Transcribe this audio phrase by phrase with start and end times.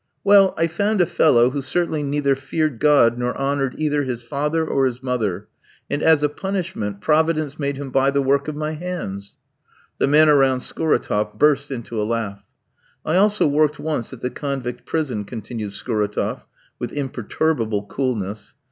[0.23, 4.65] "Well, I found a fellow who certainly neither feared God nor honoured either his father
[4.65, 5.47] or his mother,
[5.91, 9.37] and as a punishment, Providence made him buy the work of my hands."
[9.99, 12.41] The men around Scuratoff burst into a laugh.
[13.05, 16.47] "I also worked once at the convict prison," continued Scuratoff,
[16.79, 18.55] with imperturbable coolness.